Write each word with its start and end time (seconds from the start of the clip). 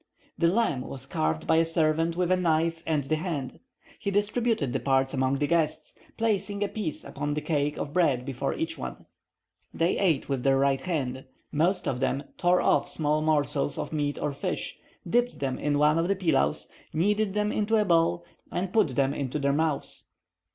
The 0.35 0.47
lamb 0.47 0.81
was 0.81 1.05
carved 1.05 1.45
by 1.45 1.57
a 1.57 1.63
servant 1.63 2.17
with 2.17 2.31
a 2.31 2.35
knife 2.35 2.81
and 2.87 3.03
the 3.03 3.17
hand; 3.17 3.59
he 3.99 4.09
distributed 4.09 4.73
the 4.73 4.79
parts 4.79 5.13
among 5.13 5.37
the 5.37 5.45
guests, 5.45 5.93
placing 6.17 6.63
a 6.63 6.67
piece 6.67 7.03
upon 7.03 7.35
the 7.35 7.41
cake 7.41 7.77
of 7.77 7.93
bread 7.93 8.25
before 8.25 8.55
each 8.55 8.79
one. 8.79 9.05
They 9.71 9.99
ate 9.99 10.27
with 10.27 10.41
their 10.41 10.57
right 10.57 10.81
hand. 10.81 11.25
Most 11.51 11.87
of 11.87 11.99
them 11.99 12.23
tore 12.35 12.63
off 12.63 12.89
small 12.89 13.21
morsels 13.21 13.77
of 13.77 13.93
meat 13.93 14.17
or 14.19 14.33
fish, 14.33 14.75
dipped 15.07 15.37
them 15.39 15.59
in 15.59 15.77
one 15.77 15.99
of 15.99 16.07
the 16.07 16.15
pilaus, 16.15 16.67
kneaded 16.91 17.35
them 17.35 17.51
into 17.51 17.75
a 17.75 17.85
ball, 17.85 18.25
and 18.51 18.73
put 18.73 18.95
them 18.95 19.13
into 19.13 19.37
their 19.37 19.53
mouths. 19.53 20.05